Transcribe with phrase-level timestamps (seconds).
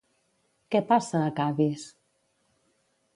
[0.75, 1.83] Què passa a Cadis?